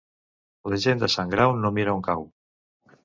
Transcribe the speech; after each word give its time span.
La 0.71 0.79
gent 0.85 1.03
de 1.03 1.09
Sant 1.15 1.29
Grau 1.35 1.53
no 1.65 1.73
mira 1.79 1.97
on 1.99 2.03
cau. 2.09 2.27